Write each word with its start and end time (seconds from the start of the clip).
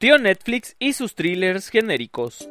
Tío 0.00 0.16
Netflix 0.16 0.76
y 0.78 0.92
sus 0.92 1.16
thrillers 1.16 1.70
genéricos. 1.70 2.48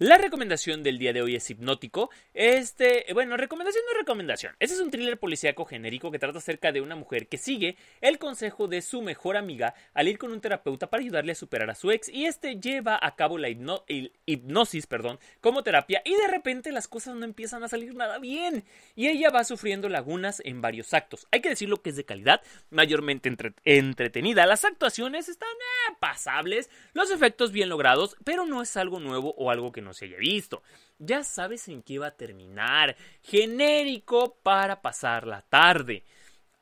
La 0.00 0.18
recomendación 0.18 0.82
del 0.82 0.98
día 0.98 1.12
de 1.12 1.22
hoy 1.22 1.36
es 1.36 1.48
hipnótico. 1.50 2.10
Este, 2.32 3.06
bueno, 3.14 3.36
recomendación 3.36 3.84
no 3.86 3.96
recomendación. 3.96 4.56
Este 4.58 4.74
es 4.74 4.80
un 4.80 4.90
thriller 4.90 5.20
policíaco 5.20 5.64
genérico 5.64 6.10
que 6.10 6.18
trata 6.18 6.38
acerca 6.38 6.72
de 6.72 6.80
una 6.80 6.96
mujer 6.96 7.28
que 7.28 7.38
sigue 7.38 7.76
el 8.00 8.18
consejo 8.18 8.66
de 8.66 8.82
su 8.82 9.02
mejor 9.02 9.36
amiga 9.36 9.74
al 9.94 10.08
ir 10.08 10.18
con 10.18 10.32
un 10.32 10.40
terapeuta 10.40 10.90
para 10.90 11.00
ayudarle 11.00 11.30
a 11.30 11.36
superar 11.36 11.70
a 11.70 11.76
su 11.76 11.92
ex 11.92 12.08
y 12.08 12.26
este 12.26 12.56
lleva 12.56 12.98
a 13.00 13.14
cabo 13.14 13.38
la 13.38 13.50
hipnosis, 13.50 14.88
perdón, 14.88 15.20
como 15.40 15.62
terapia 15.62 16.02
y 16.04 16.16
de 16.16 16.26
repente 16.26 16.72
las 16.72 16.88
cosas 16.88 17.14
no 17.14 17.24
empiezan 17.24 17.62
a 17.62 17.68
salir 17.68 17.94
nada 17.94 18.18
bien 18.18 18.64
y 18.96 19.06
ella 19.06 19.30
va 19.30 19.44
sufriendo 19.44 19.88
lagunas 19.88 20.42
en 20.44 20.60
varios 20.60 20.92
actos. 20.92 21.28
Hay 21.30 21.40
que 21.40 21.50
decirlo 21.50 21.82
que 21.82 21.90
es 21.90 21.96
de 21.96 22.04
calidad, 22.04 22.42
mayormente 22.70 23.32
entretenida. 23.64 24.44
Las 24.46 24.64
actuaciones 24.64 25.28
están 25.28 25.50
eh, 25.50 25.96
pasables, 26.00 26.68
los 26.94 27.12
efectos 27.12 27.52
bien 27.52 27.68
logrados, 27.68 28.16
pero 28.24 28.44
no 28.44 28.60
es 28.60 28.76
algo 28.76 28.98
nuevo 28.98 29.36
o 29.38 29.52
algo 29.52 29.70
que 29.70 29.83
no 29.84 29.94
se 29.94 30.06
haya 30.06 30.16
visto. 30.16 30.62
Ya 30.98 31.22
sabes 31.22 31.68
en 31.68 31.82
qué 31.82 31.98
va 31.98 32.08
a 32.08 32.16
terminar. 32.16 32.96
Genérico 33.22 34.36
para 34.42 34.82
pasar 34.82 35.26
la 35.26 35.42
tarde. 35.42 36.04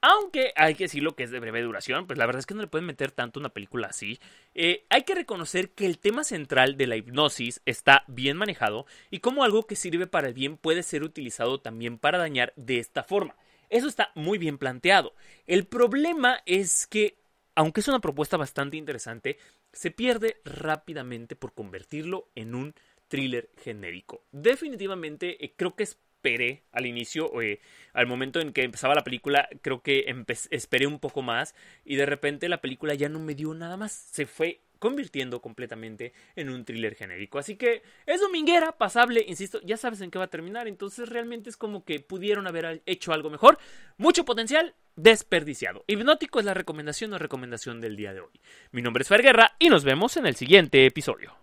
Aunque 0.04 0.52
hay 0.56 0.74
que 0.74 0.84
decirlo 0.84 1.14
que 1.14 1.22
es 1.22 1.30
de 1.30 1.38
breve 1.38 1.62
duración, 1.62 2.08
pues 2.08 2.18
la 2.18 2.26
verdad 2.26 2.40
es 2.40 2.46
que 2.46 2.54
no 2.54 2.60
le 2.60 2.66
pueden 2.66 2.86
meter 2.86 3.12
tanto 3.12 3.38
una 3.38 3.50
película 3.50 3.86
así. 3.86 4.18
Eh, 4.52 4.84
hay 4.90 5.04
que 5.04 5.14
reconocer 5.14 5.70
que 5.70 5.86
el 5.86 6.00
tema 6.00 6.24
central 6.24 6.76
de 6.76 6.88
la 6.88 6.96
hipnosis 6.96 7.62
está 7.66 8.02
bien 8.08 8.36
manejado 8.36 8.84
y 9.10 9.20
como 9.20 9.44
algo 9.44 9.64
que 9.64 9.76
sirve 9.76 10.08
para 10.08 10.26
el 10.26 10.34
bien 10.34 10.56
puede 10.56 10.82
ser 10.82 11.04
utilizado 11.04 11.60
también 11.60 11.98
para 11.98 12.18
dañar 12.18 12.52
de 12.56 12.80
esta 12.80 13.04
forma. 13.04 13.36
Eso 13.70 13.86
está 13.86 14.10
muy 14.16 14.38
bien 14.38 14.58
planteado. 14.58 15.14
El 15.46 15.66
problema 15.68 16.40
es 16.46 16.88
que, 16.88 17.16
aunque 17.54 17.80
es 17.80 17.86
una 17.86 18.00
propuesta 18.00 18.36
bastante 18.36 18.76
interesante, 18.76 19.38
se 19.72 19.92
pierde 19.92 20.40
rápidamente 20.44 21.36
por 21.36 21.54
convertirlo 21.54 22.28
en 22.34 22.56
un 22.56 22.74
thriller 23.12 23.50
genérico. 23.62 24.24
Definitivamente 24.32 25.44
eh, 25.44 25.52
creo 25.54 25.76
que 25.76 25.82
esperé 25.82 26.62
al 26.72 26.86
inicio, 26.86 27.42
eh, 27.42 27.60
al 27.92 28.06
momento 28.06 28.40
en 28.40 28.54
que 28.54 28.62
empezaba 28.62 28.94
la 28.94 29.04
película, 29.04 29.50
creo 29.60 29.82
que 29.82 30.06
esperé 30.50 30.86
un 30.86 30.98
poco 30.98 31.20
más 31.20 31.54
y 31.84 31.96
de 31.96 32.06
repente 32.06 32.48
la 32.48 32.62
película 32.62 32.94
ya 32.94 33.10
no 33.10 33.18
me 33.18 33.34
dio 33.34 33.52
nada 33.52 33.76
más. 33.76 33.92
Se 33.92 34.24
fue 34.24 34.60
convirtiendo 34.78 35.42
completamente 35.42 36.14
en 36.36 36.48
un 36.48 36.64
thriller 36.64 36.94
genérico. 36.94 37.38
Así 37.38 37.56
que 37.56 37.82
es 38.06 38.18
dominguera, 38.18 38.72
pasable, 38.78 39.22
insisto, 39.28 39.60
ya 39.62 39.76
sabes 39.76 40.00
en 40.00 40.10
qué 40.10 40.18
va 40.18 40.24
a 40.24 40.30
terminar, 40.30 40.66
entonces 40.66 41.10
realmente 41.10 41.50
es 41.50 41.58
como 41.58 41.84
que 41.84 42.00
pudieron 42.00 42.46
haber 42.46 42.82
hecho 42.86 43.12
algo 43.12 43.28
mejor. 43.28 43.58
Mucho 43.98 44.24
potencial 44.24 44.74
desperdiciado. 44.96 45.84
Hipnótico 45.86 46.40
es 46.40 46.46
la 46.46 46.54
recomendación 46.54 47.12
o 47.12 47.18
recomendación 47.18 47.78
del 47.82 47.94
día 47.94 48.14
de 48.14 48.20
hoy. 48.20 48.40
Mi 48.70 48.80
nombre 48.80 49.02
es 49.02 49.08
Fer 49.08 49.22
Guerra 49.22 49.54
y 49.58 49.68
nos 49.68 49.84
vemos 49.84 50.16
en 50.16 50.26
el 50.26 50.34
siguiente 50.34 50.86
episodio. 50.86 51.41